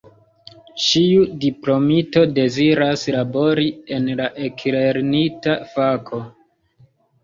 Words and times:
Ĉiu 0.85 1.27
diplomito 1.43 2.25
deziras 2.39 3.05
labori 3.19 3.71
en 4.01 4.11
la 4.25 4.29
eklernita 4.51 5.59
fako. 5.79 6.27